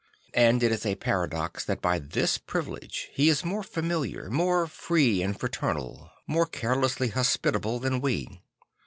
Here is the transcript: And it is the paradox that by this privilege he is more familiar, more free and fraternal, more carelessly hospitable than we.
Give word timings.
And 0.33 0.63
it 0.63 0.71
is 0.71 0.81
the 0.81 0.95
paradox 0.95 1.63
that 1.63 1.79
by 1.79 1.99
this 1.99 2.39
privilege 2.39 3.09
he 3.13 3.29
is 3.29 3.45
more 3.45 3.61
familiar, 3.61 4.31
more 4.31 4.65
free 4.65 5.21
and 5.21 5.39
fraternal, 5.39 6.09
more 6.25 6.47
carelessly 6.47 7.09
hospitable 7.09 7.77
than 7.77 8.01
we. 8.01 8.41